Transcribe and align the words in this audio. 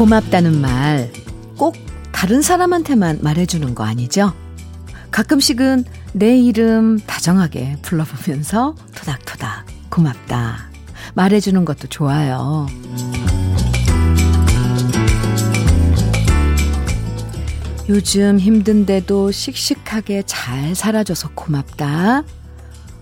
고맙다는 0.00 0.60
말 0.62 1.10
꼭 1.60 1.76
다른 2.10 2.40
사람한테만 2.40 3.18
말해주는 3.20 3.74
거 3.74 3.84
아니죠? 3.84 4.32
가끔씩은 5.10 5.84
내 6.14 6.38
이름 6.38 6.98
다정하게 7.00 7.76
불러보면서 7.82 8.74
토닥토닥 8.94 9.66
고맙다 9.90 10.70
말해주는 11.12 11.66
것도 11.66 11.88
좋아요. 11.88 12.66
요즘 17.90 18.38
힘든데도 18.38 19.32
씩씩하게 19.32 20.22
잘 20.24 20.74
살아줘서 20.74 21.32
고맙다. 21.34 22.22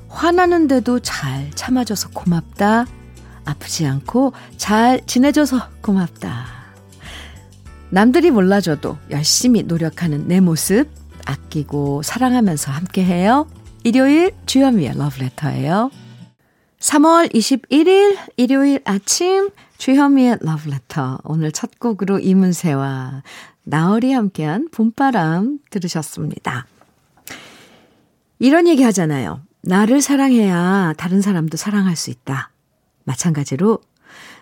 화나는데도 0.08 0.98
잘 0.98 1.52
참아줘서 1.54 2.08
고맙다. 2.08 2.86
아프지 3.44 3.86
않고 3.86 4.32
잘 4.56 5.00
지내줘서 5.06 5.68
고맙다. 5.80 6.57
남들이 7.90 8.30
몰라줘도 8.30 8.98
열심히 9.10 9.62
노력하는 9.62 10.28
내 10.28 10.40
모습 10.40 10.88
아끼고 11.24 12.02
사랑하면서 12.02 12.70
함께해요. 12.70 13.48
일요일 13.84 14.32
주현미의 14.46 14.98
러브레터예요. 14.98 15.90
3월 16.80 17.32
21일 17.32 18.18
일요일 18.36 18.80
아침 18.84 19.50
주현미의 19.78 20.38
러브레터 20.42 21.20
오늘 21.24 21.50
첫 21.50 21.78
곡으로 21.78 22.18
이문세와 22.18 23.22
나얼이 23.64 24.12
함께한 24.12 24.68
봄바람 24.70 25.58
들으셨습니다. 25.70 26.66
이런 28.38 28.68
얘기 28.68 28.82
하잖아요. 28.82 29.40
나를 29.62 30.00
사랑해야 30.00 30.94
다른 30.96 31.20
사람도 31.20 31.56
사랑할 31.56 31.96
수 31.96 32.10
있다. 32.10 32.50
마찬가지로 33.04 33.80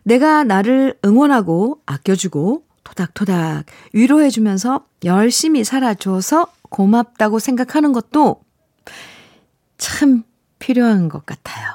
내가 0.02 0.44
나를 0.44 0.98
응원하고 1.04 1.80
아껴주고 1.86 2.65
토닥토닥 2.86 3.66
위로해주면서 3.92 4.86
열심히 5.04 5.64
살아줘서 5.64 6.46
고맙다고 6.70 7.40
생각하는 7.40 7.92
것도 7.92 8.42
참 9.76 10.22
필요한 10.60 11.08
것 11.08 11.26
같아요. 11.26 11.66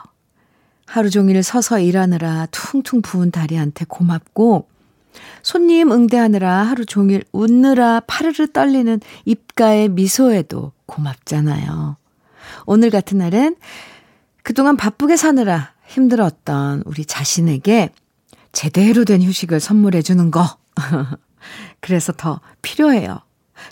하루 0.86 1.10
종일 1.10 1.44
서서 1.44 1.80
일하느라 1.80 2.48
퉁퉁 2.52 3.02
부은 3.02 3.32
다리한테 3.32 3.86
고맙고 3.88 4.70
손님 5.44 5.92
응대하느라 5.92 6.64
하루 6.64 6.86
종일 6.86 7.24
웃느라 7.34 8.02
파르르 8.08 8.48
떨리는 8.48 9.00
입가의 9.26 9.90
미소에도 9.90 10.72
고맙잖아요. 10.86 11.98
오늘 12.66 12.90
같은 12.90 13.18
날엔 13.18 13.58
그동안 14.44 14.78
바쁘게 14.78 15.18
사느라 15.18 15.74
힘들었던 15.88 16.84
우리 16.86 17.04
자신에게 17.04 17.90
제대로 18.54 19.04
된 19.04 19.22
휴식을 19.22 19.60
선물해 19.60 20.02
주는 20.02 20.32
거. 20.32 20.61
그래서 21.80 22.12
더 22.14 22.40
필요해요. 22.62 23.20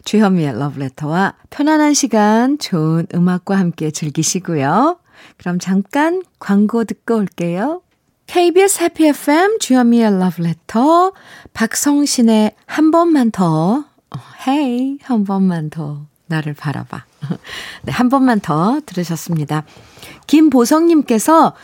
주현미의 0.06 0.58
러브레터와 0.58 1.36
편안한 1.50 1.94
시간 1.94 2.58
좋은 2.58 3.08
음악과 3.14 3.58
함께 3.58 3.92
즐기시고요. 3.92 5.00
그럼 5.38 5.60
잠깐 5.60 6.24
광고 6.40 6.84
듣고 6.84 7.16
올게요. 7.16 7.82
KBS 8.28 8.84
해피 8.84 9.08
FM 9.08 9.58
주현미의 9.60 10.20
러브레터 10.20 11.14
박성신의 11.54 12.56
한 12.66 12.92
번만 12.92 13.32
더 13.32 13.86
헤이 14.48 15.00
한 15.02 15.24
번만 15.24 15.70
더 15.70 16.06
나를 16.28 16.54
바라봐 16.54 17.06
네, 17.84 17.92
한 17.92 18.10
번만 18.10 18.40
더 18.40 18.80
들으셨습니다. 18.86 19.64
김보성님께서 20.28 21.56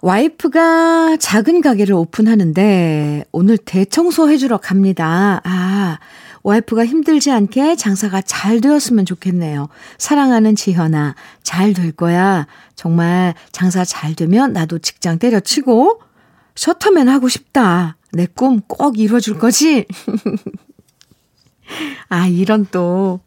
와이프가 0.00 1.16
작은 1.18 1.60
가게를 1.60 1.94
오픈하는데 1.94 3.24
오늘 3.32 3.58
대청소 3.58 4.30
해주러 4.30 4.58
갑니다. 4.58 5.40
아, 5.44 5.98
와이프가 6.44 6.86
힘들지 6.86 7.32
않게 7.32 7.74
장사가 7.76 8.22
잘 8.22 8.60
되었으면 8.60 9.04
좋겠네요. 9.04 9.68
사랑하는 9.98 10.54
지현아, 10.54 11.16
잘 11.42 11.74
될 11.74 11.92
거야. 11.92 12.46
정말 12.76 13.34
장사 13.50 13.84
잘 13.84 14.14
되면 14.14 14.52
나도 14.52 14.78
직장 14.78 15.18
때려치고 15.18 16.00
셔터맨 16.54 17.08
하고 17.08 17.28
싶다. 17.28 17.96
내 18.12 18.26
꿈 18.26 18.60
꼭 18.68 18.98
이뤄줄 18.98 19.38
거지? 19.38 19.84
아, 22.08 22.26
이런 22.26 22.66
또, 22.70 23.20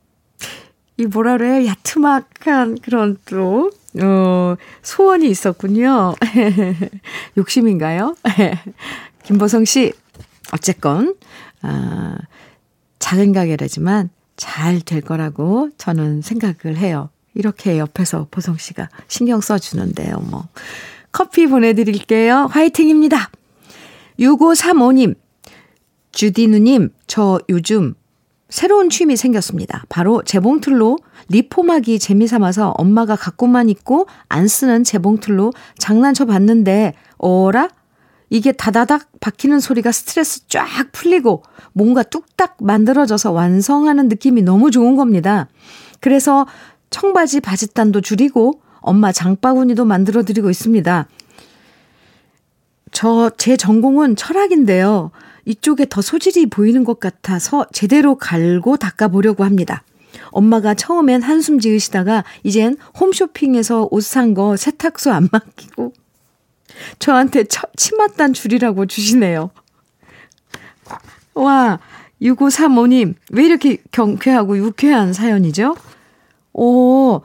이 1.02 1.08
뭐라 1.08 1.38
그래, 1.38 1.66
야트막한 1.66 2.78
그런 2.84 3.18
또, 3.26 3.72
어, 4.04 4.56
소원이 4.84 5.28
있었군요. 5.32 6.14
욕심인가요? 7.38 8.16
김보성 9.24 9.66
씨, 9.66 9.94
어쨌건, 10.54 11.16
아, 11.64 12.18
작은 13.00 13.34
가게라지만 13.34 14.12
잘 14.38 14.82
될 14.82 15.02
거라고 15.02 15.70
저는 15.80 16.22
생각을 16.22 16.78
해요. 16.78 17.10
이렇게 17.34 17.80
옆에서 17.80 18.28
보성 18.30 18.58
씨가 18.58 18.90
신경 19.08 19.42
써주는데요, 19.42 20.18
뭐. 20.30 20.50
커피 21.12 21.48
보내드릴게요. 21.48 22.48
화이팅입니다. 22.52 23.32
6535님, 24.20 25.16
주디누님, 26.12 26.90
저 27.08 27.40
요즘 27.50 27.96
새로운 28.52 28.90
취미 28.90 29.16
생겼습니다. 29.16 29.86
바로 29.88 30.22
재봉틀로 30.24 30.98
리폼하기 31.30 31.98
재미삼아서 32.00 32.72
엄마가 32.78 33.16
갖고만 33.16 33.70
있고 33.70 34.08
안 34.28 34.48
쓰는 34.48 34.84
재봉틀로 34.84 35.54
장난쳐 35.80 36.26
봤는데, 36.26 36.94
어라? 37.18 37.70
이게 38.30 38.52
다다닥 38.52 39.08
박히는 39.22 39.62
소리가 39.62 39.92
스트레스 39.92 40.48
쫙 40.48 40.68
풀리고 40.92 41.44
뭔가 41.74 42.04
뚝딱 42.04 42.58
만들어져서 42.60 43.32
완성하는 43.32 44.10
느낌이 44.10 44.42
너무 44.42 44.70
좋은 44.70 44.96
겁니다. 44.96 45.48
그래서 46.02 46.46
청바지 46.90 47.40
바지단도 47.40 48.02
줄이고 48.02 48.62
엄마 48.80 49.12
장바구니도 49.14 49.86
만들어 49.86 50.24
드리고 50.24 50.50
있습니다. 50.50 51.08
저, 52.92 53.32
제 53.38 53.56
전공은 53.56 54.18
철학인데요. 54.18 55.12
이쪽에 55.46 55.86
더 55.90 56.02
소질이 56.02 56.48
보이는 56.48 56.84
것 56.84 57.00
같아서 57.00 57.66
제대로 57.74 58.16
갈고 58.16 58.78
닦아보려고 58.78 59.44
합니다. 59.44 59.84
엄마가 60.32 60.74
처음엔 60.74 61.22
한숨 61.22 61.60
지으시다가 61.60 62.24
이젠 62.44 62.78
홈쇼핑에서 63.00 63.88
옷 63.92 64.04
산 64.04 64.34
거 64.34 64.56
세탁소 64.58 65.12
안 65.12 65.30
맡기고 65.32 65.94
저한테 67.00 67.46
치맛단 67.76 68.34
줄이라고 68.34 68.86
주시네요. 68.86 69.52
와, 71.34 71.80
6535님, 72.22 73.16
왜 73.32 73.46
이렇게 73.46 73.78
경쾌하고 73.92 74.58
유쾌한 74.58 75.14
사연이죠? 75.14 75.76
오, 76.54 77.22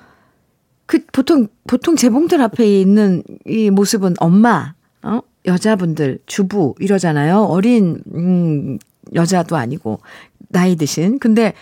그, 0.87 1.05
보통, 1.13 1.49
보통 1.67 1.97
재봉틀 1.97 2.41
앞에 2.41 2.81
있는 2.81 3.23
이 3.45 3.71
모습은 3.71 4.15
엄마, 4.21 4.75
어? 5.03 5.21
여자분들, 5.47 6.19
주부, 6.27 6.75
이러잖아요. 6.79 7.43
어린, 7.45 8.03
음, 8.15 8.79
여자도 9.15 9.57
아니고, 9.57 10.01
나이 10.49 10.77
드신. 10.77 11.19
근데, 11.19 11.55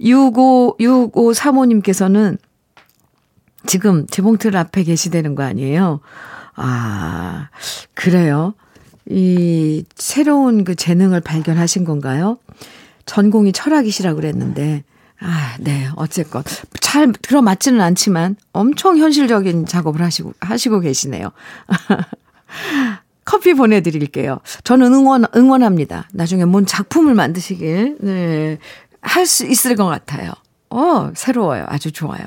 65, 0.00 0.76
6535님께서는 0.78 2.38
지금 3.66 4.06
재봉틀 4.06 4.56
앞에 4.56 4.84
계시다는 4.84 5.34
거 5.34 5.42
아니에요? 5.42 6.00
아, 6.54 7.48
그래요. 7.94 8.54
이 9.06 9.84
새로운 9.94 10.64
그 10.64 10.74
재능을 10.74 11.20
발견하신 11.20 11.84
건가요? 11.84 12.38
전공이 13.06 13.52
철학이시라 13.52 14.14
그랬는데, 14.14 14.84
아, 15.20 15.56
네, 15.60 15.88
어쨌건. 15.96 16.42
잘 16.80 17.12
들어맞지는 17.12 17.80
않지만 17.80 18.36
엄청 18.52 18.98
현실적인 18.98 19.66
작업을 19.66 20.02
하시고, 20.02 20.34
하시고 20.40 20.80
계시네요. 20.80 21.30
커피 23.28 23.52
보내드릴게요. 23.52 24.40
저는 24.64 24.94
응원, 24.94 25.24
응원합니다. 25.36 26.08
나중에 26.14 26.46
뭔 26.46 26.64
작품을 26.64 27.14
만드시길, 27.14 27.98
네, 28.00 28.56
할 29.02 29.26
수 29.26 29.44
있을 29.44 29.76
것 29.76 29.84
같아요. 29.84 30.32
어, 30.70 31.10
새로워요. 31.14 31.66
아주 31.68 31.92
좋아요. 31.92 32.22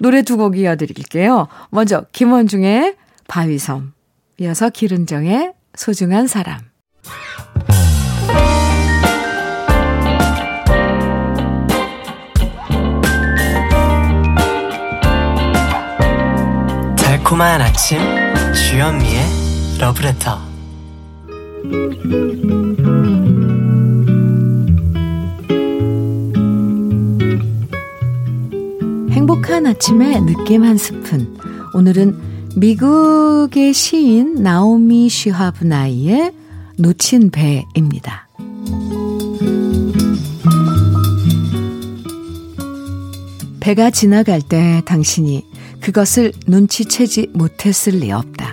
노래 0.00 0.22
두 0.22 0.36
곡 0.36 0.58
이어드릴게요. 0.58 1.46
먼저, 1.70 2.04
김원중의 2.10 2.96
바위섬. 3.28 3.92
이어서 4.40 4.70
기른정의 4.70 5.52
소중한 5.76 6.26
사람. 6.26 6.58
달콤한 16.96 17.60
아침 17.60 17.98
주현미의 18.54 19.37
러브레터 19.78 20.40
행복한 29.10 29.66
아침에 29.66 30.18
느낌 30.20 30.64
한 30.64 30.76
스푼. 30.76 31.38
오늘은 31.74 32.18
미국의 32.56 33.72
시인 33.72 34.34
나오미 34.42 35.08
슈하브 35.08 35.64
나이의 35.64 36.32
놓친 36.76 37.30
배입니다. 37.30 38.28
배가 43.60 43.90
지나갈 43.90 44.42
때 44.42 44.82
당신이 44.86 45.46
그것을 45.80 46.32
눈치채지 46.48 47.28
못했을 47.32 47.98
리 47.98 48.10
없다. 48.10 48.47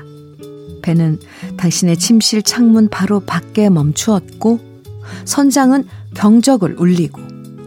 배는 0.86 1.20
당신의 1.58 1.98
침실 1.98 2.44
창문 2.44 2.90
바로 2.90 3.20
밖에 3.20 3.72
멈추었고 3.72 4.60
선장은 5.26 5.88
경적을 6.14 6.76
울리고 6.78 7.20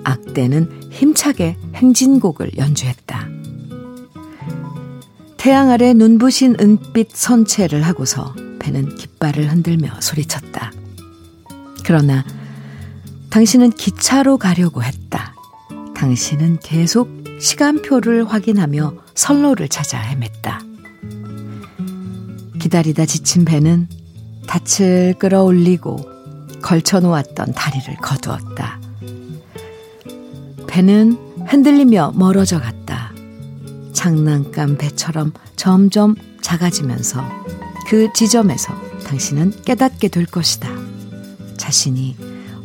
악대는 0.05 0.91
힘차게 0.93 1.57
행진곡을 1.75 2.53
연주했다. 2.57 3.29
태양 5.37 5.71
아래 5.71 5.95
눈부신 5.95 6.57
은빛 6.61 7.11
선체를 7.13 7.83
하고서 7.83 8.35
배는 8.61 8.95
깃발을 8.95 9.51
흔들며 9.51 10.01
소리쳤다. 10.01 10.71
그러나 11.85 12.25
당신은 13.31 13.71
기차로 13.71 14.39
가려고 14.39 14.85
했다. 14.85 15.35
당신은 15.97 16.61
계속 16.61 17.09
시간표를 17.41 18.31
확인하며 18.31 18.95
선로를 19.15 19.69
찾아 19.69 20.01
헤맸다. 20.01 20.68
기다리다 22.69 23.07
지친 23.07 23.47
배는 23.47 23.89
닻을 24.47 25.15
끌어올리고 25.19 25.97
걸쳐놓았던 26.61 27.55
다리를 27.55 27.97
거두었다. 27.97 28.79
배는 30.67 31.17
흔들리며 31.47 32.13
멀어져 32.15 32.61
갔다. 32.61 33.13
장난감 33.95 34.77
배처럼 34.77 35.33
점점 35.57 36.15
작아지면서 36.43 37.25
그 37.89 38.13
지점에서 38.13 38.75
당신은 39.07 39.63
깨닫게 39.65 40.09
될 40.09 40.27
것이다. 40.27 40.69
자신이 41.57 42.17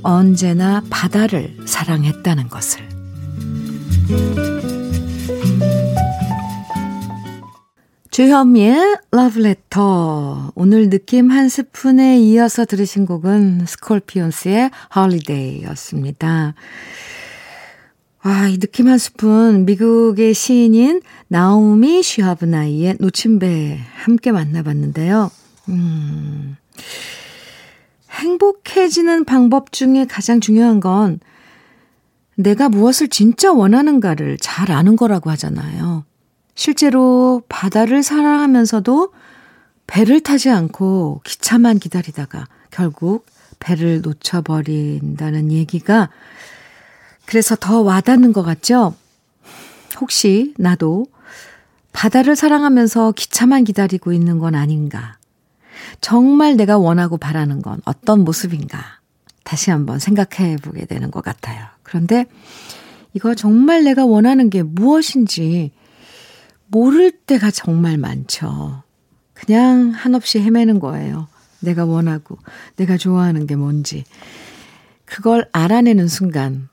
언제나 0.01 0.83
바다를 0.89 1.55
사랑했다는 1.65 2.49
것을. 2.49 2.89
주현미의 8.13 8.97
러브레터. 9.09 10.51
오늘 10.53 10.91
느낌 10.91 11.31
한 11.31 11.49
스푼에 11.49 12.19
이어서 12.19 12.63
들으신 12.63 13.07
곡은 13.07 13.65
스콜피온스의 13.65 14.69
Holiday였습니다. 14.95 16.53
아, 18.21 18.47
이 18.49 18.59
느낌 18.59 18.87
한 18.87 18.99
스푼, 18.99 19.65
미국의 19.65 20.35
시인인 20.35 21.01
나오미 21.27 22.03
쉬하브나이의 22.03 22.97
노침배 22.99 23.79
함께 23.95 24.31
만나봤는데요. 24.31 25.31
음, 25.69 26.55
행복해지는 28.11 29.25
방법 29.25 29.71
중에 29.71 30.05
가장 30.05 30.39
중요한 30.39 30.79
건 30.79 31.19
내가 32.35 32.69
무엇을 32.69 33.07
진짜 33.07 33.51
원하는가를 33.51 34.37
잘 34.39 34.71
아는 34.71 34.97
거라고 34.97 35.31
하잖아요. 35.31 36.05
실제로 36.55 37.41
바다를 37.49 38.03
사랑하면서도 38.03 39.13
배를 39.87 40.21
타지 40.21 40.49
않고 40.49 41.21
기차만 41.23 41.79
기다리다가 41.79 42.47
결국 42.71 43.25
배를 43.59 44.01
놓쳐버린다는 44.01 45.51
얘기가 45.51 46.09
그래서 47.25 47.55
더 47.55 47.81
와닿는 47.81 48.33
것 48.33 48.43
같죠? 48.43 48.93
혹시 49.99 50.53
나도 50.57 51.05
바다를 51.93 52.35
사랑하면서 52.35 53.13
기차만 53.13 53.63
기다리고 53.63 54.13
있는 54.13 54.39
건 54.39 54.55
아닌가? 54.55 55.17
정말 56.01 56.55
내가 56.57 56.77
원하고 56.77 57.17
바라는 57.17 57.61
건 57.61 57.79
어떤 57.85 58.23
모습인가? 58.23 58.99
다시 59.43 59.71
한번 59.71 59.99
생각해 59.99 60.57
보게 60.57 60.85
되는 60.85 61.11
것 61.11 61.23
같아요. 61.23 61.65
그런데 61.83 62.25
이거 63.13 63.35
정말 63.35 63.83
내가 63.83 64.05
원하는 64.05 64.49
게 64.49 64.63
무엇인지 64.63 65.71
모를 66.73 67.11
때가 67.11 67.51
정말 67.51 67.99
많죠. 67.99 68.81
그냥 69.35 69.91
한없이 69.91 70.39
헤매는 70.39 70.79
거예요. 70.79 71.27
내가 71.59 71.85
원하고, 71.85 72.39
내가 72.75 72.97
좋아하는 72.97 73.45
게 73.45 73.55
뭔지. 73.55 74.03
그걸 75.05 75.47
알아내는 75.53 76.07
순간, 76.07 76.67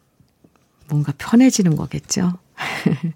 뭔가 0.88 1.12
편해지는 1.19 1.76
거겠죠. 1.76 2.38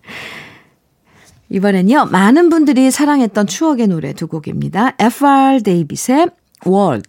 이번엔요, 1.48 2.06
많은 2.06 2.50
분들이 2.50 2.90
사랑했던 2.90 3.46
추억의 3.46 3.88
노래 3.88 4.12
두 4.12 4.26
곡입니다. 4.28 4.94
F.R. 4.98 5.62
데이빗의 5.62 6.28
World. 6.66 7.08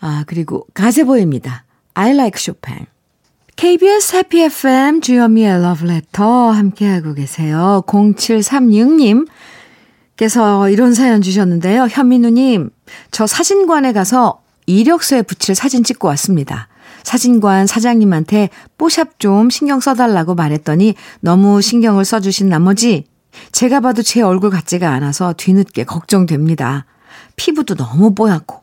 아, 0.00 0.24
그리고 0.26 0.66
가세보입니다. 0.72 1.64
I 1.92 2.12
like 2.12 2.40
Chopin. 2.40 2.86
KBS 3.64 4.16
해피 4.16 4.42
FM 4.42 5.00
주현미의 5.00 5.62
러브레터 5.62 6.50
함께하고 6.50 7.14
계세요. 7.14 7.82
0736님 7.86 9.26
께서 10.18 10.68
이런 10.68 10.92
사연 10.92 11.22
주셨는데요. 11.22 11.86
현민우님, 11.90 12.68
저 13.10 13.26
사진관에 13.26 13.94
가서 13.94 14.42
이력서에 14.66 15.22
붙일 15.22 15.54
사진 15.54 15.82
찍고 15.82 16.06
왔습니다. 16.08 16.68
사진관 17.04 17.66
사장님한테 17.66 18.50
뽀샵 18.76 19.18
좀 19.18 19.48
신경 19.48 19.80
써달라고 19.80 20.34
말했더니 20.34 20.94
너무 21.20 21.62
신경을 21.62 22.04
써주신 22.04 22.50
나머지 22.50 23.06
제가 23.50 23.80
봐도 23.80 24.02
제 24.02 24.20
얼굴 24.20 24.50
같지가 24.50 24.90
않아서 24.90 25.32
뒤늦게 25.32 25.84
걱정됩니다. 25.84 26.84
피부도 27.36 27.76
너무 27.76 28.14
뽀얗고 28.14 28.60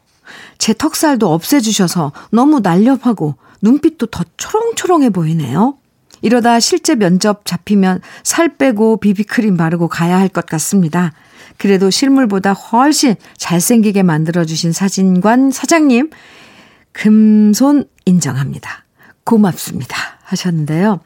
제 0.59 0.75
턱살도 0.75 1.33
없애주셔서 1.33 2.11
너무 2.29 2.59
날렵하고 2.59 3.33
눈빛도 3.61 4.07
더 4.07 4.23
초롱초롱해 4.37 5.09
보이네요. 5.11 5.77
이러다 6.21 6.59
실제 6.59 6.95
면접 6.95 7.45
잡히면 7.45 8.01
살 8.23 8.57
빼고 8.57 8.97
비비크림 8.97 9.57
바르고 9.57 9.87
가야 9.87 10.17
할 10.19 10.29
것 10.29 10.45
같습니다. 10.45 11.13
그래도 11.57 11.89
실물보다 11.89 12.53
훨씬 12.53 13.15
잘생기게 13.37 14.03
만들어주신 14.03 14.71
사진관 14.71 15.51
사장님, 15.51 16.09
금손 16.91 17.85
인정합니다. 18.05 18.85
고맙습니다. 19.23 19.95
하셨는데요. 20.23 21.01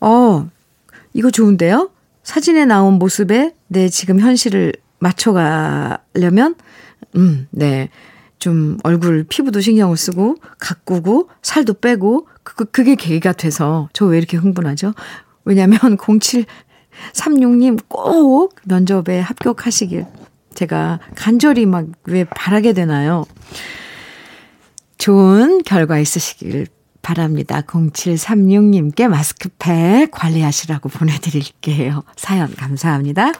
어, 0.00 0.48
이거 1.12 1.30
좋은데요? 1.30 1.90
사진에 2.22 2.64
나온 2.64 2.94
모습에 2.94 3.54
내 3.68 3.88
지금 3.88 4.20
현실을 4.20 4.72
맞춰가려면, 4.98 6.54
음, 7.16 7.46
네. 7.50 7.88
좀 8.40 8.78
얼굴 8.82 9.24
피부도 9.28 9.60
신경을 9.60 9.96
쓰고 9.96 10.36
가꾸고 10.58 11.28
살도 11.42 11.74
빼고 11.74 12.26
그, 12.42 12.64
그게 12.64 12.94
계기가 12.96 13.32
돼서 13.32 13.88
저 13.92 14.06
왜 14.06 14.18
이렇게 14.18 14.36
흥분하죠? 14.36 14.94
왜냐면 15.44 15.78
0736님 17.14 17.78
꼭 17.88 18.56
면접에 18.64 19.20
합격하시길 19.20 20.06
제가 20.54 20.98
간절히 21.14 21.64
막 21.66 21.86
왜 22.06 22.24
바라게 22.24 22.72
되나요? 22.72 23.24
좋은 24.98 25.62
결과 25.62 25.98
있으시길 25.98 26.66
바랍니다. 27.02 27.62
0736님께 27.62 29.08
마스크팩 29.08 30.10
관리하시라고 30.10 30.88
보내드릴게요. 30.90 32.02
사연 32.16 32.54
감사합니다. 32.54 33.32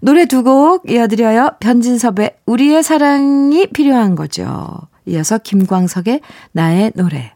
노래 0.00 0.26
두 0.26 0.42
곡 0.42 0.88
이어드려요. 0.90 1.56
변진섭의 1.60 2.36
우리의 2.46 2.82
사랑이 2.82 3.66
필요한 3.68 4.14
거죠. 4.14 4.68
이어서 5.06 5.38
김광석의 5.38 6.20
나의 6.52 6.92
노래. 6.94 7.32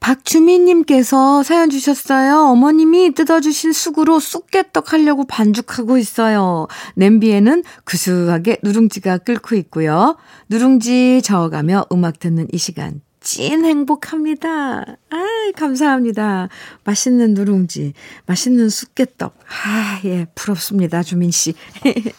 박주민님께서 0.00 1.42
사연 1.42 1.70
주셨어요. 1.70 2.40
어머님이 2.50 3.14
뜯어주신 3.14 3.72
쑥으로 3.72 4.20
쑥개떡 4.20 4.92
하려고 4.92 5.24
반죽하고 5.24 5.96
있어요. 5.96 6.68
냄비에는 6.96 7.64
구수하게 7.84 8.58
누룽지가 8.62 9.18
끓고 9.18 9.56
있고요. 9.56 10.16
누룽지 10.50 11.22
저어가며 11.22 11.86
음악 11.90 12.18
듣는 12.18 12.48
이 12.52 12.58
시간 12.58 13.00
찐 13.24 13.64
행복합니다. 13.64 14.84
아, 15.10 15.26
감사합니다. 15.56 16.48
맛있는 16.84 17.34
누룽지, 17.34 17.94
맛있는 18.26 18.68
쑥개떡. 18.68 19.34
아, 19.64 20.00
예, 20.04 20.26
부럽습니다, 20.34 21.02
주민 21.02 21.30
씨. 21.30 21.54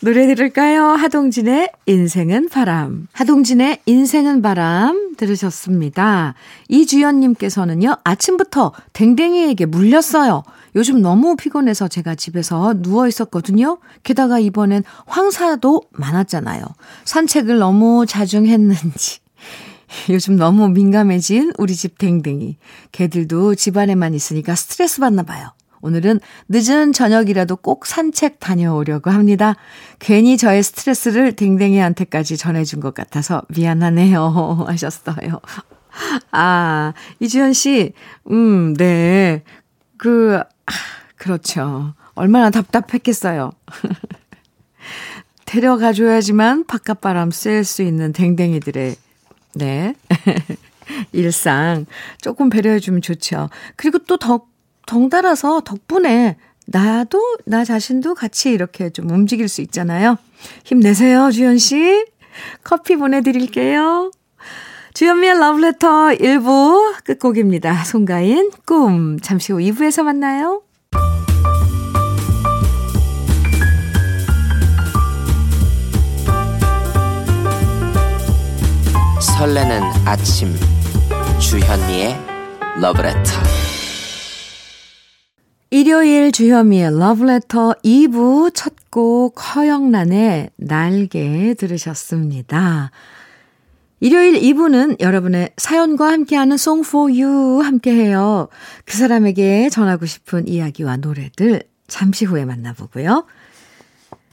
노래 0.00 0.26
들을까요? 0.26 0.88
하동진의 0.88 1.70
인생은 1.86 2.48
바람. 2.48 3.06
하동진의 3.12 3.80
인생은 3.86 4.42
바람 4.42 5.16
들으셨습니다. 5.16 6.34
이주연님께서는요, 6.68 7.96
아침부터 8.04 8.72
댕댕이에게 8.92 9.66
물렸어요. 9.66 10.42
요즘 10.76 11.00
너무 11.00 11.36
피곤해서 11.36 11.88
제가 11.88 12.14
집에서 12.14 12.74
누워 12.82 13.06
있었거든요. 13.06 13.78
게다가 14.02 14.38
이번엔 14.38 14.82
황사도 15.06 15.82
많았잖아요. 15.92 16.64
산책을 17.04 17.58
너무 17.58 18.04
자중 18.06 18.46
했는지. 18.46 19.20
요즘 20.10 20.36
너무 20.36 20.68
민감해진 20.68 21.52
우리 21.58 21.74
집 21.74 21.98
댕댕이. 21.98 22.56
개들도 22.92 23.54
집안에만 23.54 24.14
있으니까 24.14 24.54
스트레스 24.54 25.00
받나 25.00 25.22
봐요. 25.22 25.52
오늘은 25.82 26.20
늦은 26.48 26.92
저녁이라도 26.92 27.56
꼭 27.56 27.86
산책 27.86 28.40
다녀오려고 28.40 29.10
합니다. 29.10 29.54
괜히 29.98 30.36
저의 30.36 30.62
스트레스를 30.62 31.32
댕댕이한테까지 31.32 32.36
전해준 32.36 32.80
것 32.80 32.94
같아서 32.94 33.42
미안하네요. 33.48 34.64
하셨어요. 34.66 35.40
아, 36.32 36.92
이주연 37.20 37.52
씨, 37.52 37.92
음, 38.30 38.74
네. 38.74 39.42
그, 39.96 40.40
그렇죠. 41.16 41.94
얼마나 42.14 42.50
답답했겠어요. 42.50 43.52
데려가줘야지만 45.46 46.66
바깥바람 46.66 47.30
쐴 47.30 47.64
수 47.64 47.82
있는 47.82 48.12
댕댕이들의, 48.12 48.96
네. 49.56 49.94
일상. 51.12 51.86
조금 52.20 52.50
배려해주면 52.50 53.02
좋죠. 53.02 53.48
그리고 53.76 53.98
또 53.98 54.18
덕, 54.18 54.48
덩달아서 54.86 55.62
덕분에 55.62 56.36
나도, 56.66 57.38
나 57.46 57.64
자신도 57.64 58.14
같이 58.14 58.50
이렇게 58.50 58.90
좀 58.90 59.10
움직일 59.10 59.48
수 59.48 59.62
있잖아요. 59.62 60.18
힘내세요, 60.64 61.30
주현 61.30 61.58
씨. 61.58 62.04
커피 62.62 62.96
보내드릴게요. 62.96 64.10
주현미의 64.94 65.38
러브레터 65.38 65.88
1부 66.08 67.04
끝곡입니다. 67.04 67.84
송가인, 67.84 68.50
꿈. 68.64 69.18
잠시 69.20 69.52
후 69.52 69.58
2부에서 69.58 70.02
만나요. 70.02 70.62
설레는 79.38 79.80
아침 80.06 80.54
주현미의 81.40 82.16
러브레터 82.80 83.30
일요일 85.70 86.32
주현미의 86.32 86.98
러브레터 86.98 87.74
2부 87.84 88.52
첫 88.54 88.74
곡 88.96 89.34
허영란의 89.54 90.52
날개 90.56 91.52
들으셨습니다. 91.52 92.90
일요일 94.00 94.40
2부는 94.40 95.02
여러분의 95.02 95.50
사연과 95.58 96.12
함께하는 96.12 96.56
You 97.10 97.62
함께해요. 97.62 98.48
그 98.86 98.96
사람에게 98.96 99.68
전하고 99.68 100.06
싶은 100.06 100.48
이야기와 100.48 100.96
노래들 100.96 101.64
잠시 101.88 102.24
후에 102.24 102.46
만나보고요. 102.46 103.26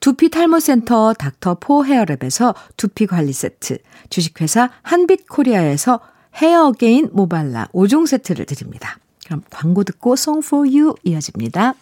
두피 0.00 0.30
탈모센터 0.30 1.14
닥터포 1.14 1.84
헤어랩에서 1.84 2.54
두피 2.76 3.06
관리 3.06 3.32
세트, 3.32 3.78
주식회사 4.08 4.70
한빛코리아에서 4.82 6.00
헤어 6.36 6.66
어게인 6.66 7.10
모발라 7.12 7.68
5종 7.72 8.06
세트를 8.06 8.46
드립니다. 8.46 8.98
그럼 9.24 9.42
광고 9.50 9.84
듣고 9.84 10.16
You 10.64 10.94
이어집니다. 11.04 11.74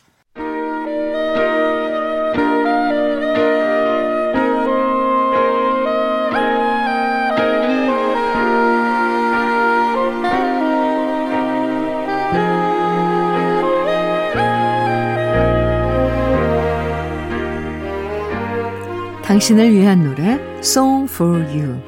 당신을 19.28 19.75
위한 19.75 20.04
노래 20.04 20.40
Song 20.61 21.06
for 21.12 21.42
You 21.50 21.78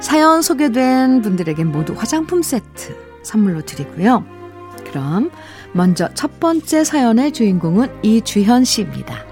사연 0.00 0.42
소개된 0.42 1.22
분들에게 1.22 1.62
모두 1.62 1.94
화장품 1.96 2.42
세트 2.42 2.96
선물로 3.22 3.62
드리고요. 3.62 4.24
그럼 4.84 5.30
먼저 5.72 6.08
첫 6.14 6.40
번째 6.40 6.82
사연의 6.82 7.30
주인공은 7.30 7.88
이주현 8.02 8.64
씨입니다. 8.64 9.24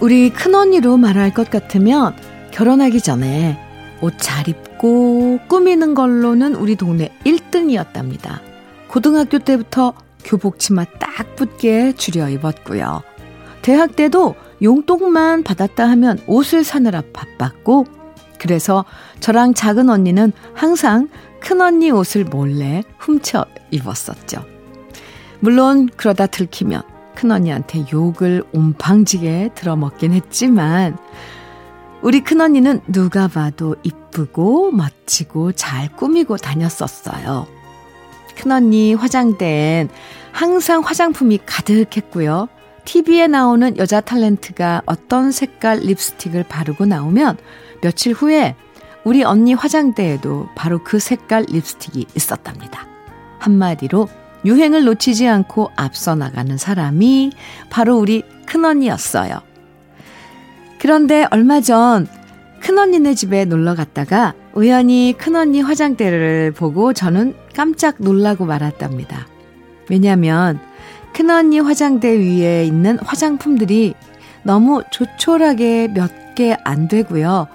우리 0.00 0.30
큰언니로 0.30 0.96
말할 0.96 1.34
것 1.34 1.50
같으면 1.50 2.16
결혼하기 2.52 3.02
전에 3.02 3.58
옷 4.00 4.14
잘 4.18 4.48
입고 4.48 5.40
꾸미는 5.46 5.94
걸로는 5.94 6.54
우리 6.54 6.74
동네 6.74 7.10
1등이었답니다. 7.26 8.40
고등학교 8.88 9.38
때부터 9.38 9.92
교복 10.24 10.58
치마 10.58 10.84
딱 10.84 11.36
붙게 11.36 11.92
줄여 11.92 12.30
입었고요. 12.30 13.02
대학 13.62 13.96
때도 13.96 14.34
용돈만 14.62 15.42
받았다 15.42 15.88
하면 15.90 16.18
옷을 16.26 16.64
사느라 16.64 17.02
바빴고, 17.12 17.86
그래서 18.38 18.84
저랑 19.20 19.54
작은 19.54 19.88
언니는 19.88 20.32
항상 20.54 21.08
큰 21.40 21.60
언니 21.60 21.90
옷을 21.90 22.24
몰래 22.24 22.82
훔쳐 22.98 23.44
입었었죠. 23.70 24.44
물론 25.40 25.88
그러다 25.96 26.26
들키면 26.26 26.82
큰 27.14 27.30
언니한테 27.30 27.86
욕을 27.92 28.44
옴팡지게 28.52 29.50
들어먹긴 29.54 30.12
했지만, 30.12 30.96
우리 32.02 32.20
큰 32.22 32.40
언니는 32.40 32.80
누가 32.86 33.28
봐도 33.28 33.76
이쁘고 33.82 34.72
멋지고 34.72 35.52
잘 35.52 35.94
꾸미고 35.96 36.36
다녔었어요. 36.36 37.53
큰언니 38.36 38.94
화장대엔 38.94 39.88
항상 40.32 40.80
화장품이 40.80 41.40
가득했고요. 41.46 42.48
TV에 42.84 43.26
나오는 43.28 43.76
여자 43.78 44.00
탤런트가 44.00 44.82
어떤 44.86 45.32
색깔 45.32 45.78
립스틱을 45.78 46.44
바르고 46.44 46.86
나오면 46.86 47.38
며칠 47.82 48.12
후에 48.12 48.56
우리 49.04 49.22
언니 49.22 49.54
화장대에도 49.54 50.48
바로 50.54 50.82
그 50.82 50.98
색깔 50.98 51.44
립스틱이 51.48 52.06
있었답니다. 52.14 52.86
한마디로 53.38 54.08
유행을 54.44 54.84
놓치지 54.84 55.26
않고 55.26 55.70
앞서 55.76 56.14
나가는 56.14 56.56
사람이 56.56 57.32
바로 57.70 57.96
우리 57.98 58.22
큰언니였어요. 58.46 59.40
그런데 60.78 61.26
얼마 61.30 61.60
전 61.60 62.06
큰언니네 62.64 63.14
집에 63.14 63.44
놀러 63.44 63.74
갔다가 63.74 64.34
우연히 64.54 65.14
큰언니 65.16 65.60
화장대를 65.60 66.52
보고 66.52 66.92
저는 66.92 67.34
깜짝 67.54 67.96
놀라고 67.98 68.46
말았답니다. 68.46 69.28
왜냐면 69.90 70.58
큰언니 71.12 71.60
화장대 71.60 72.08
위에 72.08 72.64
있는 72.64 72.98
화장품들이 72.98 73.94
너무 74.42 74.82
조촐하게 74.90 75.88
몇 75.94 76.24
개 76.34 76.56
안 76.64 76.88
되고요. 76.88 77.46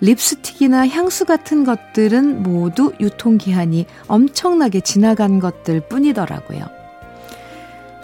립스틱이나 0.00 0.86
향수 0.88 1.24
같은 1.24 1.64
것들은 1.64 2.42
모두 2.42 2.92
유통기한이 3.00 3.86
엄청나게 4.06 4.80
지나간 4.80 5.40
것들 5.40 5.80
뿐이더라고요. 5.88 6.77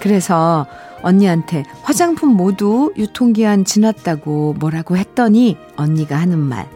그래서 0.05 0.67
언니한테 1.01 1.65
화장품 1.81 2.37
모두 2.37 2.93
유통기한 2.95 3.65
지났다고 3.65 4.55
뭐라고 4.59 4.99
했더니 4.99 5.57
언니가 5.77 6.17
하는 6.17 6.39
말. 6.39 6.69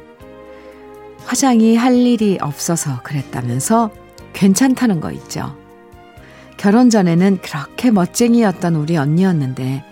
화장이 1.26 1.76
할 1.76 1.94
일이 1.94 2.38
없어서 2.40 3.02
그랬다면서 3.02 3.90
괜찮다는 4.32 5.00
거 5.00 5.12
있죠. 5.12 5.54
결혼 6.56 6.88
전에는 6.88 7.40
그렇게 7.42 7.90
멋쟁이였던 7.90 8.76
우리 8.76 8.96
언니였는데, 8.96 9.84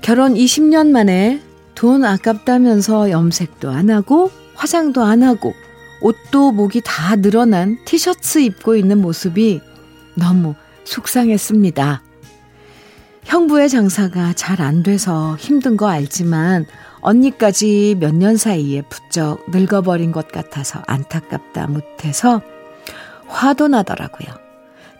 결혼 0.00 0.34
20년 0.34 0.90
만에 0.90 1.42
돈 1.74 2.04
아깝다면서 2.04 3.10
염색도 3.10 3.68
안 3.68 3.90
하고, 3.90 4.30
화장도 4.54 5.02
안 5.02 5.24
하고, 5.24 5.54
옷도 6.02 6.52
목이 6.52 6.82
다 6.84 7.16
늘어난 7.16 7.78
티셔츠 7.84 8.38
입고 8.38 8.76
있는 8.76 9.02
모습이 9.02 9.60
너무 10.14 10.54
속상했습니다. 10.84 12.02
형부의 13.28 13.68
장사가 13.68 14.32
잘 14.32 14.62
안 14.62 14.82
돼서 14.82 15.36
힘든 15.38 15.76
거 15.76 15.86
알지만 15.86 16.64
언니까지 17.00 17.96
몇 18.00 18.14
년 18.14 18.36
사이에 18.38 18.80
부쩍 18.82 19.50
늙어버린 19.50 20.12
것 20.12 20.28
같아서 20.28 20.82
안타깝다 20.86 21.66
못해서 21.66 22.40
화도 23.26 23.68
나더라고요. 23.68 24.34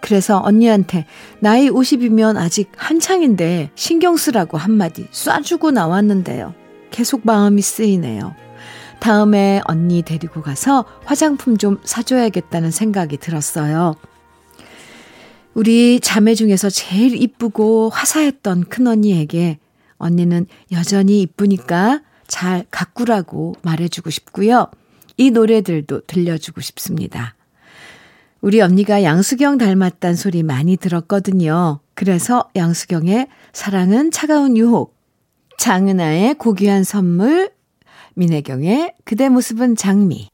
그래서 0.02 0.40
언니한테 0.44 1.06
나이 1.40 1.70
50이면 1.70 2.36
아직 2.36 2.70
한창인데 2.76 3.70
신경 3.74 4.16
쓰라고 4.16 4.58
한마디 4.58 5.08
쏴주고 5.10 5.72
나왔는데요. 5.72 6.54
계속 6.90 7.22
마음이 7.24 7.62
쓰이네요. 7.62 8.34
다음에 9.00 9.62
언니 9.64 10.02
데리고 10.02 10.42
가서 10.42 10.84
화장품 11.04 11.56
좀 11.56 11.78
사줘야겠다는 11.82 12.70
생각이 12.70 13.16
들었어요. 13.16 13.94
우리 15.58 15.98
자매 15.98 16.36
중에서 16.36 16.70
제일 16.70 17.20
이쁘고 17.20 17.88
화사했던 17.88 18.66
큰언니에게 18.66 19.58
언니는 19.96 20.46
여전히 20.70 21.20
이쁘니까 21.22 22.00
잘 22.28 22.64
가꾸라고 22.70 23.56
말해주고 23.62 24.10
싶고요. 24.10 24.68
이 25.16 25.32
노래들도 25.32 26.02
들려주고 26.06 26.60
싶습니다. 26.60 27.34
우리 28.40 28.60
언니가 28.60 29.02
양수경 29.02 29.58
닮았단 29.58 30.14
소리 30.14 30.44
많이 30.44 30.76
들었거든요. 30.76 31.80
그래서 31.94 32.48
양수경의 32.54 33.26
사랑은 33.52 34.12
차가운 34.12 34.56
유혹, 34.56 34.96
장은아의 35.58 36.34
고귀한 36.34 36.84
선물, 36.84 37.50
민혜경의 38.14 38.94
그대 39.04 39.28
모습은 39.28 39.74
장미. 39.74 40.28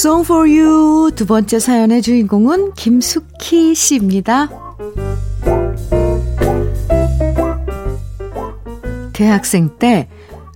Song 0.00 0.24
for 0.24 0.48
You 0.48 1.10
두 1.14 1.26
번째 1.26 1.58
사연의 1.58 2.00
주인공은 2.00 2.72
김숙희 2.72 3.74
씨입니다. 3.74 4.48
대학생 9.12 9.76
때 9.78 10.08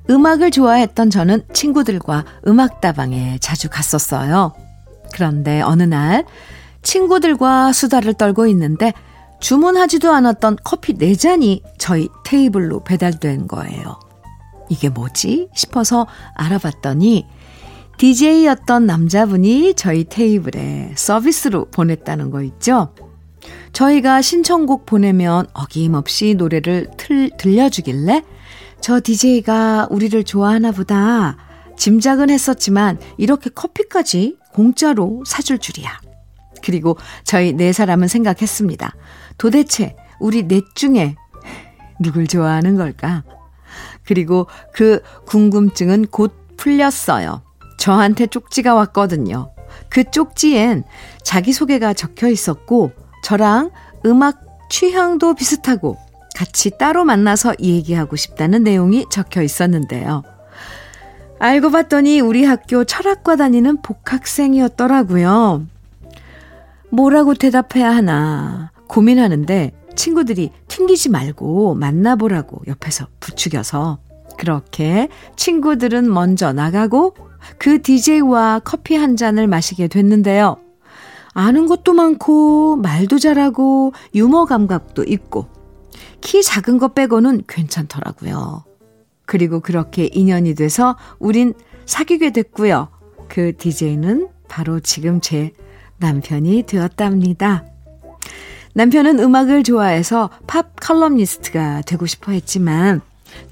음악을 0.09 0.51
좋아했던 0.51 1.11
저는 1.11 1.43
친구들과 1.53 2.25
음악다방에 2.49 3.37
자주 3.43 3.69
갔었어요. 3.69 4.55
그런데 5.13 5.61
어느 5.61 5.83
날 5.83 6.25
친구들과 6.81 7.75
수다를 7.75 8.15
떨고 8.15 8.47
있는데 8.47 8.95
주문하지도 9.41 10.11
않았던 10.11 10.57
커피 10.65 10.95
4잔이 10.95 11.61
저희 11.77 12.09
테이블로 12.25 12.83
배달된 12.85 13.49
거예요. 13.49 14.01
이게 14.71 14.89
뭐지? 14.89 15.51
싶어서 15.53 16.07
알아봤더니 16.35 17.27
DJ였던 17.99 18.87
남자분이 18.87 19.75
저희 19.75 20.05
테이블에 20.05 20.93
서비스로 20.97 21.67
보냈다는 21.67 22.31
거 22.31 22.43
있죠? 22.43 22.95
저희가 23.73 24.23
신청곡 24.23 24.87
보내면 24.87 25.47
어김없이 25.53 26.35
노래를 26.35 26.89
틀, 26.97 27.31
들려주길래 27.37 28.23
저 28.81 29.01
DJ가 29.03 29.89
우리를 29.91 30.23
좋아하나 30.25 30.73
보다 30.73 31.37
짐작은 31.77 32.31
했었지만 32.31 32.99
이렇게 33.19 33.51
커피까지 33.51 34.39
공짜로 34.53 35.23
사줄 35.27 35.59
줄이야. 35.59 36.01
그리고 36.63 36.97
저희 37.25 37.53
네 37.53 37.73
사람은 37.73 38.09
생각했습니다. 38.09 38.95
도대체 39.39 39.97
우리 40.21 40.47
넷 40.47 40.65
중에 40.75 41.17
누굴 42.01 42.27
좋아하는 42.27 42.77
걸까? 42.77 43.25
그리고 44.05 44.47
그 44.73 45.03
궁금증은 45.27 46.07
곧 46.07 46.33
풀렸어요. 46.57 47.43
저한테 47.85 48.27
쪽지가 48.29 48.75
왔거든요. 48.75 49.51
그 49.91 50.11
쪽지엔 50.11 50.85
자기소개가 51.23 51.93
적혀 51.93 52.31
있었고, 52.31 52.93
저랑 53.23 53.73
음악 54.07 54.41
취향도 54.71 55.35
비슷하고, 55.35 55.99
같이 56.35 56.71
따로 56.79 57.05
만나서 57.05 57.57
얘기하고 57.61 58.17
싶다는 58.17 58.63
내용이 58.63 59.05
적혀 59.11 59.43
있었는데요. 59.43 60.23
알고 61.39 61.73
봤더니 61.73 62.21
우리 62.21 62.47
학교 62.47 62.85
철학과 62.85 63.37
다니는 63.37 63.83
복학생이었더라고요. 63.83 65.67
뭐라고 66.89 67.35
대답해야 67.35 67.95
하나 67.95 68.73
고민하는데 68.89 69.73
친구들이 69.95 70.53
튕기지 70.69 71.11
말고 71.11 71.75
만나보라고 71.75 72.63
옆에서 72.67 73.09
부추겨서 73.21 73.99
그렇게 74.39 75.09
친구들은 75.37 76.11
먼저 76.11 76.55
나가고 76.55 77.15
그 77.59 77.83
DJ와 77.83 78.61
커피 78.65 78.97
한 78.97 79.17
잔을 79.17 79.47
마시게 79.47 79.89
됐는데요. 79.89 80.57
아는 81.33 81.67
것도 81.67 81.93
많고, 81.93 82.77
말도 82.77 83.19
잘하고, 83.19 83.93
유머 84.15 84.45
감각도 84.45 85.05
있고, 85.05 85.49
키 86.21 86.43
작은 86.43 86.79
것 86.79 86.95
빼고는 86.95 87.43
괜찮더라고요. 87.49 88.65
그리고 89.27 89.61
그렇게 89.61 90.09
인연이 90.13 90.55
돼서 90.55 90.97
우린 91.19 91.55
사귀게 91.87 92.33
됐고요. 92.33 92.89
그 93.29 93.57
DJ는 93.57 94.29
바로 94.49 94.81
지금 94.81 95.21
제 95.21 95.53
남편이 95.99 96.65
되었답니다. 96.65 97.65
남편은 98.75 99.21
음악을 99.21 99.63
좋아해서 99.63 100.31
팝 100.47 100.75
칼럼니스트가 100.77 101.83
되고 101.83 102.07
싶어 102.07 102.33
했지만 102.33 103.01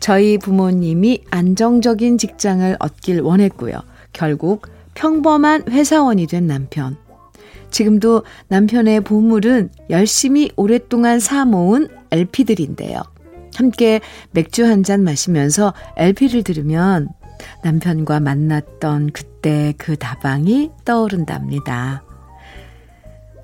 저희 0.01 0.39
부모님이 0.39 1.25
안정적인 1.31 2.19
직장을 2.19 2.77
얻길 2.79 3.21
원했고요. 3.21 3.75
결국 4.13 4.69
평범한 4.95 5.65
회사원이 5.71 6.27
된 6.27 6.47
남편. 6.47 6.97
지금도 7.71 8.25
남편의 8.49 9.01
보물은 9.01 9.71
열심히 9.89 10.51
오랫동안 10.57 11.19
사모은 11.21 11.89
LP들인데요. 12.11 13.03
함께 13.55 14.01
맥주 14.33 14.65
한 14.67 14.83
잔 14.83 15.03
마시면서 15.05 15.73
LP를 15.97 16.43
들으면 16.43 17.09
남편과 17.65 18.21
만났던 18.21 19.11
그때 19.13 19.75
그 19.79 19.97
다방이 19.97 20.71
떠오른답니다. 20.85 22.03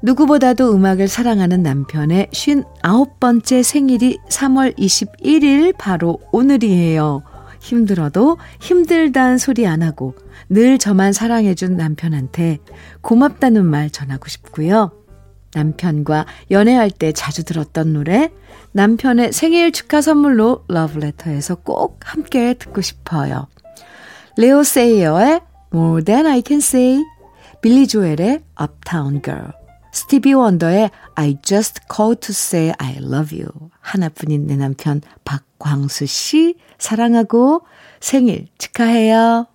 누구보다도 0.03 0.75
음악을 0.75 1.09
사랑하는 1.09 1.63
남편의 1.63 2.29
59번째 2.33 3.63
생일이 3.63 4.19
3월 4.29 4.77
21일 4.79 5.77
바로 5.77 6.21
오늘이에요. 6.33 7.23
힘들어도 7.61 8.39
힘들단 8.61 9.39
소리 9.39 9.67
안 9.67 9.83
하고 9.83 10.15
늘 10.49 10.79
저만 10.79 11.13
사랑해준 11.13 11.77
남편한테 11.77 12.59
고맙다는 13.01 13.65
말 13.67 13.91
전하고 13.91 14.29
싶고요. 14.29 14.93
남편과 15.55 16.27
연애할 16.51 16.91
때 16.91 17.13
자주 17.13 17.45
들었던 17.45 17.93
노래, 17.93 18.31
남편의 18.73 19.33
생일 19.33 19.73
축하 19.73 20.01
선물로 20.01 20.65
러브레터에서 20.69 21.57
꼭 21.57 21.99
함께 22.05 22.55
듣고 22.55 22.83
싶어요. 22.83 23.49
레오 24.37 24.63
세이어의 24.63 25.41
More 25.75 26.05
Than 26.05 26.27
I 26.27 26.43
Can 26.47 26.59
Say, 26.59 27.03
빌리 27.61 27.89
조엘의 27.89 28.41
Uptown 28.61 29.23
Girl, 29.23 29.53
스티비 29.99 30.33
원더의 30.33 30.91
I 31.17 31.39
just 31.43 31.81
called 31.93 32.21
to 32.21 32.31
say 32.31 32.73
I 32.79 32.99
love 32.99 33.37
you. 33.37 33.51
하나뿐인 33.81 34.47
내 34.47 34.55
남편 34.55 35.01
박광수 35.25 36.07
씨 36.07 36.55
사랑하고 36.79 37.63
생일 37.99 38.47
축하해요. 38.59 39.49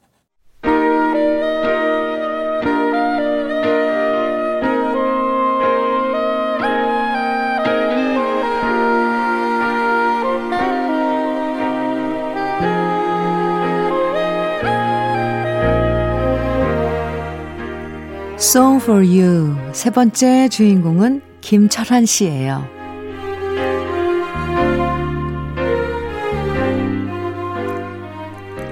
For 18.83 19.01
You 19.05 19.55
세 19.71 19.89
번째 19.89 20.49
주인공은 20.49 21.21
김철환 21.39 22.05
씨예요. 22.05 22.67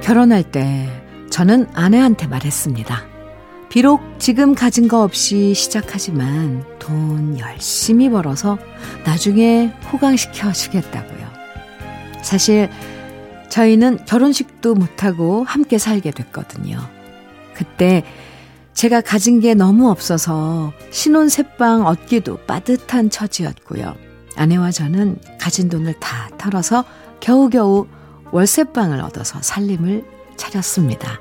결혼할 0.03 0.43
때 0.43 0.89
저는 1.29 1.67
아내한테 1.73 2.27
말했습니다. 2.27 3.05
비록 3.69 4.01
지금 4.19 4.53
가진 4.53 4.89
거 4.89 5.01
없이 5.01 5.53
시작하지만 5.53 6.65
돈 6.77 7.39
열심히 7.39 8.09
벌어서 8.09 8.57
나중에 9.05 9.73
호강시켜 9.93 10.51
주겠다고요. 10.51 11.25
사실 12.21 12.69
저희는 13.47 14.05
결혼식도 14.05 14.75
못하고 14.75 15.45
함께 15.45 15.77
살게 15.77 16.11
됐거든요. 16.11 16.79
그때 17.53 18.03
제가 18.73 19.01
가진 19.01 19.39
게 19.39 19.53
너무 19.53 19.89
없어서 19.89 20.73
신혼 20.91 21.29
새빵 21.29 21.85
얻기도 21.85 22.37
빠듯한 22.47 23.09
처지였고요. 23.09 23.95
아내와 24.35 24.71
저는 24.71 25.17
가진 25.39 25.69
돈을 25.69 25.93
다 25.99 26.29
털어서 26.37 26.85
겨우겨우 27.19 27.87
월세방을 28.31 29.01
얻어서 29.01 29.41
살림을 29.41 30.05
차렸습니다. 30.37 31.19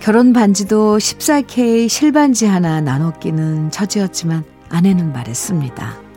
결혼 0.00 0.32
반지도 0.32 0.98
14K 0.98 1.88
실반지 1.88 2.46
하나 2.46 2.80
나눠 2.80 3.12
끼는 3.18 3.70
처지였지만 3.70 4.44
아내는 4.68 5.12
말했습니다. 5.12 6.08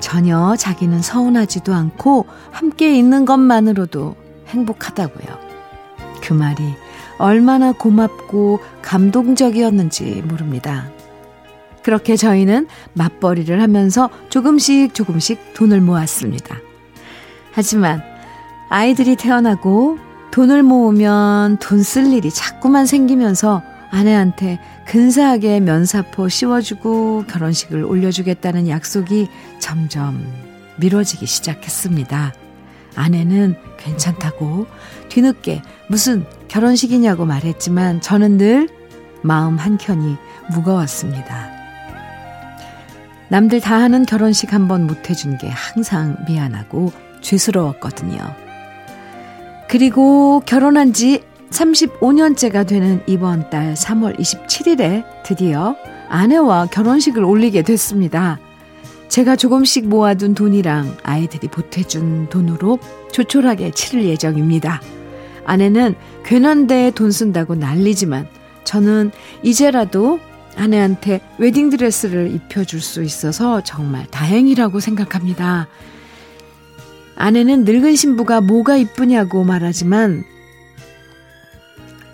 전혀 0.00 0.54
자기는 0.56 1.00
서운하지도 1.00 1.72
않고 1.72 2.26
함께 2.50 2.96
있는 2.96 3.24
것만으로도 3.24 4.14
행복하다고요. 4.48 5.38
그 6.20 6.32
말이 6.34 6.62
얼마나 7.18 7.72
고맙고 7.72 8.60
감동적이었는지 8.82 10.22
모릅니다. 10.26 10.88
그렇게 11.82 12.16
저희는 12.16 12.66
맞벌이를 12.94 13.60
하면서 13.62 14.10
조금씩 14.28 14.94
조금씩 14.94 15.54
돈을 15.54 15.80
모았습니다. 15.80 16.56
하지만 17.52 18.02
아이들이 18.68 19.16
태어나고 19.16 19.98
돈을 20.30 20.62
모으면 20.62 21.56
돈 21.58 21.82
쓸 21.82 22.12
일이 22.12 22.30
자꾸만 22.30 22.86
생기면서 22.86 23.62
아내한테 23.90 24.60
근사하게 24.86 25.60
면사포 25.60 26.28
씌워주고 26.28 27.24
결혼식을 27.26 27.84
올려주겠다는 27.84 28.68
약속이 28.68 29.28
점점 29.58 30.22
미뤄지기 30.76 31.24
시작했습니다. 31.24 32.34
아내는 32.94 33.56
괜찮다고 33.78 34.66
뒤늦게 35.08 35.62
무슨 35.88 36.26
결혼식이냐고 36.48 37.24
말했지만 37.26 38.00
저는 38.00 38.38
늘 38.38 38.68
마음 39.22 39.56
한켠이 39.56 40.16
무거웠습니다. 40.52 41.50
남들 43.28 43.60
다 43.60 43.76
하는 43.76 44.06
결혼식 44.06 44.52
한 44.54 44.68
번 44.68 44.86
못 44.86 45.10
해준 45.10 45.36
게 45.38 45.48
항상 45.48 46.16
미안하고 46.26 46.92
죄스러웠거든요. 47.20 48.18
그리고 49.68 50.40
결혼한 50.46 50.94
지 50.94 51.22
35년째가 51.50 52.66
되는 52.66 53.02
이번 53.06 53.50
달 53.50 53.74
3월 53.74 54.18
27일에 54.18 55.04
드디어 55.24 55.76
아내와 56.08 56.66
결혼식을 56.66 57.22
올리게 57.22 57.62
됐습니다. 57.62 58.38
제가 59.08 59.36
조금씩 59.36 59.88
모아둔 59.88 60.34
돈이랑 60.34 60.96
아이들이 61.02 61.48
보태준 61.48 62.28
돈으로 62.28 62.78
조촐하게 63.12 63.72
치를 63.72 64.04
예정입니다. 64.04 64.80
아내는 65.48 65.94
괜한데 66.24 66.90
돈 66.90 67.10
쓴다고 67.10 67.54
난리지만 67.54 68.28
저는 68.64 69.10
이제라도 69.42 70.20
아내한테 70.56 71.22
웨딩드레스를 71.38 72.30
입혀줄 72.32 72.82
수 72.82 73.02
있어서 73.02 73.62
정말 73.62 74.06
다행이라고 74.08 74.78
생각합니다. 74.78 75.66
아내는 77.16 77.64
늙은 77.64 77.96
신부가 77.96 78.42
뭐가 78.42 78.76
이쁘냐고 78.76 79.42
말하지만 79.42 80.22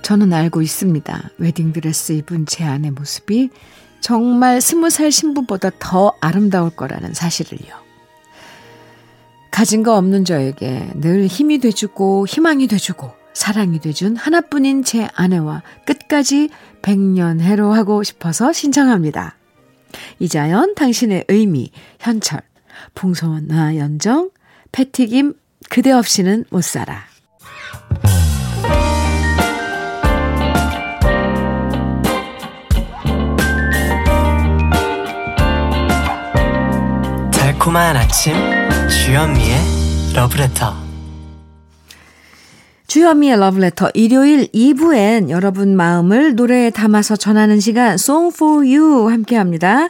저는 0.03 0.33
알고 0.33 0.62
있습니다. 0.62 1.31
웨딩드레스 1.38 2.12
입은 2.12 2.47
제 2.47 2.62
아내 2.62 2.90
모습이 2.90 3.51
정말 4.01 4.61
스무 4.61 4.90
살 4.90 5.11
신부보다 5.11 5.70
더 5.81 6.14
아름다울 6.20 6.70
거라는 6.70 7.14
사실을요. 7.14 7.85
가진 9.51 9.83
거 9.83 9.97
없는 9.97 10.25
저에게 10.25 10.90
늘 10.94 11.27
힘이 11.27 11.59
돼주고 11.59 12.27
희망이 12.27 12.66
돼주고 12.66 13.23
사랑이 13.35 13.81
돼준 13.81 14.16
하나뿐인 14.16 14.85
제 14.85 15.09
아내와 15.14 15.62
끝까지 15.85 16.49
백년해로 16.83 17.73
하고 17.73 18.03
싶어서 18.03 18.53
신청합니다. 18.53 19.37
이자연, 20.18 20.75
당신의 20.75 21.27
의미, 21.29 21.70
현철, 22.01 22.40
풍소나 22.94 23.77
연정, 23.77 24.31
패티김, 24.73 25.35
그대 25.68 25.90
없이는 25.90 26.44
못 26.51 26.62
살아. 26.62 27.05
달콤한 37.33 37.97
아침 37.97 38.35
주현미의 38.88 40.14
러브레터 40.14 40.84
주현미의 42.94 43.40
러브레터 43.40 43.90
일요일 43.94 44.46
2부엔 44.52 45.28
여러분 45.28 45.74
마음을 45.74 46.37
노래에 46.37 46.70
담아서 46.70 47.16
전하는 47.16 47.59
시간 47.59 47.94
Song 47.94 48.33
for 48.33 48.59
You 48.59 49.11
함께합니다. 49.11 49.88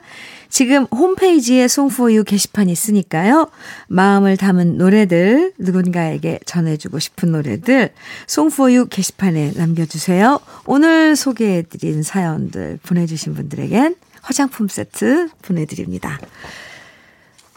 지금 0.49 0.85
홈페이지에 0.85 1.65
Song 1.65 1.95
for 1.95 2.11
You 2.11 2.25
게시판이 2.25 2.73
있으니까요. 2.73 3.51
마음을 3.89 4.39
담은 4.39 4.79
노래들 4.79 5.53
누군가에게 5.59 6.41
전해주고 6.47 6.99
싶은 6.99 7.33
노래들 7.33 7.91
Song 8.27 8.51
for 8.51 8.73
You 8.73 8.89
게시판에 8.89 9.53
남겨주세요. 9.55 10.41
오늘 10.65 11.15
소개해드린 11.15 12.03
사연들 12.03 12.79
보내주신 12.85 13.35
분들에겐 13.35 13.97
화장품 14.23 14.69
세트 14.69 15.29
보내드립니다. 15.43 16.19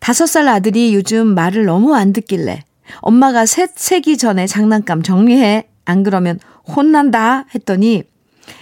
다섯 0.00 0.26
살 0.26 0.48
아들이 0.48 0.94
요즘 0.94 1.34
말을 1.34 1.64
너무 1.66 1.94
안 1.94 2.12
듣길래 2.12 2.62
엄마가 3.00 3.46
셋 3.46 3.72
세기 3.74 4.16
전에 4.16 4.46
장난감 4.46 5.02
정리해. 5.02 5.68
안 5.84 6.02
그러면 6.02 6.40
혼난다 6.66 7.44
했더니 7.54 8.02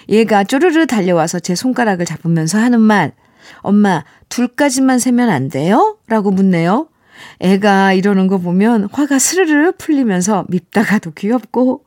얘가 0.09 0.44
쪼르르 0.44 0.87
달려와서 0.87 1.40
제 1.40 1.55
손가락을 1.55 2.05
잡으면서 2.05 2.59
하는 2.59 2.81
말, 2.81 3.12
엄마, 3.59 4.04
둘까지만 4.28 4.98
세면 4.98 5.30
안 5.30 5.48
돼요? 5.48 5.98
라고 6.07 6.30
묻네요. 6.30 6.88
애가 7.40 7.92
이러는 7.92 8.26
거 8.26 8.38
보면 8.38 8.88
화가 8.92 9.18
스르르 9.18 9.72
풀리면서 9.72 10.46
밉다가도 10.48 11.12
귀엽고, 11.12 11.85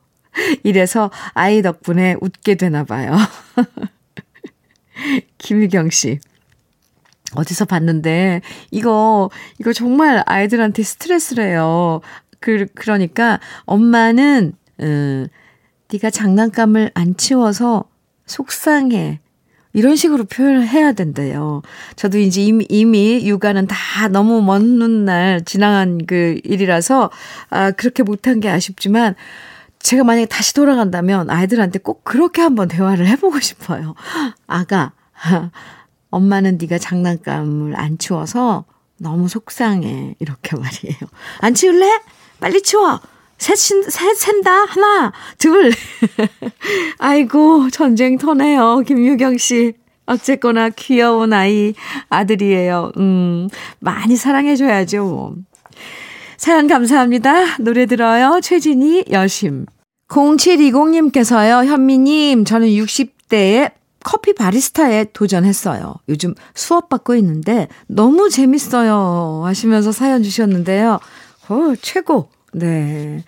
이래서 0.62 1.10
아이 1.34 1.62
덕분에 1.62 2.16
웃게 2.20 2.54
되나 2.54 2.84
봐요. 2.84 3.16
김유경 5.38 5.90
씨. 5.90 6.18
어디서 7.34 7.66
봤는데, 7.66 8.40
이거, 8.70 9.30
이거 9.58 9.72
정말 9.72 10.22
아이들한테 10.26 10.82
스트레스래요. 10.82 12.00
그, 12.40 12.66
그러니까, 12.74 13.38
엄마는, 13.64 14.54
음, 14.80 15.26
네가 15.92 16.10
장난감을 16.10 16.92
안 16.94 17.16
치워서 17.16 17.84
속상해. 18.26 19.20
이런 19.78 19.94
식으로 19.94 20.24
표현을 20.24 20.66
해야 20.66 20.90
된대요. 20.90 21.62
저도 21.94 22.18
이제 22.18 22.42
이미, 22.42 22.66
이미 22.68 23.24
육아는 23.24 23.68
다 23.68 24.08
너무 24.08 24.42
먼날 24.42 25.44
지나간 25.44 26.04
그 26.04 26.40
일이라서, 26.42 27.10
아, 27.50 27.70
그렇게 27.70 28.02
못한 28.02 28.40
게 28.40 28.50
아쉽지만, 28.50 29.14
제가 29.78 30.02
만약에 30.02 30.26
다시 30.26 30.52
돌아간다면 30.54 31.30
아이들한테 31.30 31.78
꼭 31.78 32.02
그렇게 32.02 32.42
한번 32.42 32.66
대화를 32.66 33.06
해보고 33.06 33.38
싶어요. 33.38 33.94
아가, 34.48 34.90
엄마는 36.10 36.58
네가 36.60 36.78
장난감을 36.78 37.78
안 37.78 37.98
치워서 37.98 38.64
너무 38.96 39.28
속상해. 39.28 40.16
이렇게 40.18 40.56
말이에요. 40.56 40.98
안 41.38 41.54
치울래? 41.54 41.86
빨리 42.40 42.62
치워! 42.62 42.98
셋, 43.38 43.56
셋, 43.56 44.16
샌다. 44.16 44.50
하나, 44.66 45.12
둘. 45.38 45.72
아이고, 46.98 47.70
전쟁터네요. 47.70 48.82
김유경 48.86 49.38
씨. 49.38 49.74
어쨌거나 50.06 50.70
귀여운 50.70 51.32
아이, 51.32 51.74
아들이에요. 52.08 52.92
음, 52.96 53.48
많이 53.78 54.16
사랑해줘야죠. 54.16 55.04
뭐. 55.04 55.34
사연 56.36 56.66
감사합니다. 56.66 57.58
노래 57.58 57.86
들어요. 57.86 58.40
최진희, 58.42 59.06
여심. 59.10 59.66
0720님께서요, 60.08 61.66
현미님, 61.66 62.44
저는 62.44 62.68
60대에 62.68 63.72
커피 64.02 64.32
바리스타에 64.32 65.06
도전했어요. 65.12 65.96
요즘 66.08 66.34
수업 66.54 66.88
받고 66.88 67.14
있는데 67.16 67.68
너무 67.86 68.30
재밌어요. 68.30 69.42
하시면서 69.44 69.92
사연 69.92 70.22
주셨는데요. 70.22 71.00
어, 71.48 71.74
최고. 71.82 72.30
네. 72.52 73.22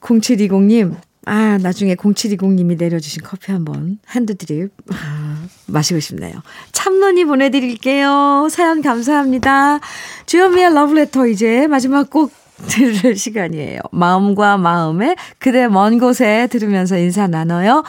0720님, 0.00 0.96
아, 1.26 1.58
나중에 1.58 1.94
0720님이 1.94 2.76
내려주신 2.76 3.22
커피 3.22 3.52
한번 3.52 3.98
핸드드립 4.10 4.70
아, 4.92 5.46
마시고 5.66 6.00
싶네요. 6.00 6.34
참론이 6.72 7.24
보내드릴게요. 7.24 8.48
사연 8.50 8.82
감사합니다. 8.82 9.80
주현미의 10.26 10.74
러브레터 10.74 11.26
이제 11.28 11.66
마지막 11.66 12.10
곡 12.10 12.32
들을 12.68 13.16
시간이에요. 13.16 13.80
마음과 13.90 14.58
마음에 14.58 15.16
그대 15.38 15.66
먼 15.66 15.98
곳에 15.98 16.46
들으면서 16.50 16.98
인사 16.98 17.26
나눠요. 17.26 17.82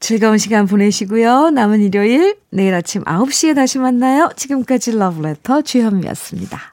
즐거운 0.00 0.36
시간 0.36 0.66
보내시고요. 0.66 1.50
남은 1.50 1.80
일요일 1.80 2.36
내일 2.50 2.74
아침 2.74 3.04
9시에 3.04 3.54
다시 3.54 3.78
만나요. 3.78 4.30
지금까지 4.34 4.96
러브레터 4.96 5.62
주현미였습니다. 5.62 6.71